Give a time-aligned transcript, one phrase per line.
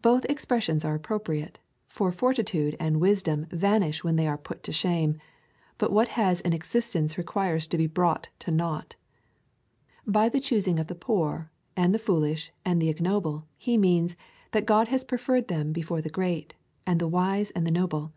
[0.00, 4.72] Both ex pressions are appropriate, for fortitude and wisdom vanish when they are put to
[4.72, 5.18] shame,
[5.76, 8.96] but what has an existence re quires to be brought to nought.
[10.06, 14.16] By the choosing of the poor, and the foolish, and the ignoble, he means,
[14.52, 16.54] that God has preferred them before the great,
[16.86, 18.14] and the wise, and the noble.